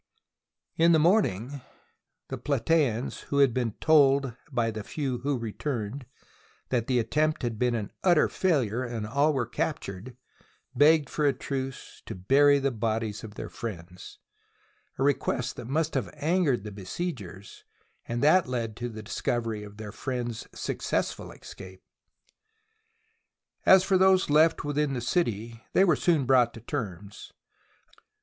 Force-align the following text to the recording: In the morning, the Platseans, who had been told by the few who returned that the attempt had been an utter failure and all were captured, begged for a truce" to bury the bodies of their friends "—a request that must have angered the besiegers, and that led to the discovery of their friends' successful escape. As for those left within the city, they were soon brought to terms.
In 0.77 0.93
the 0.93 0.97
morning, 0.97 1.61
the 2.29 2.37
Platseans, 2.39 3.25
who 3.25 3.37
had 3.37 3.53
been 3.53 3.73
told 3.73 4.35
by 4.51 4.71
the 4.71 4.83
few 4.83 5.19
who 5.19 5.37
returned 5.37 6.07
that 6.69 6.87
the 6.87 6.97
attempt 6.97 7.43
had 7.43 7.59
been 7.59 7.75
an 7.75 7.91
utter 8.03 8.27
failure 8.27 8.81
and 8.83 9.05
all 9.05 9.31
were 9.31 9.45
captured, 9.45 10.17
begged 10.75 11.07
for 11.07 11.23
a 11.27 11.33
truce" 11.33 12.01
to 12.07 12.15
bury 12.15 12.57
the 12.57 12.71
bodies 12.71 13.23
of 13.23 13.35
their 13.35 13.47
friends 13.47 14.17
"—a 14.97 15.03
request 15.03 15.55
that 15.57 15.67
must 15.67 15.93
have 15.93 16.09
angered 16.15 16.63
the 16.63 16.71
besiegers, 16.71 17.63
and 18.07 18.23
that 18.23 18.47
led 18.49 18.75
to 18.77 18.89
the 18.89 19.03
discovery 19.03 19.61
of 19.63 19.77
their 19.77 19.91
friends' 19.91 20.47
successful 20.51 21.31
escape. 21.31 21.83
As 23.67 23.83
for 23.83 23.99
those 23.99 24.31
left 24.31 24.63
within 24.63 24.93
the 24.95 24.99
city, 24.99 25.63
they 25.73 25.83
were 25.83 25.95
soon 25.95 26.25
brought 26.25 26.55
to 26.55 26.59
terms. 26.61 27.33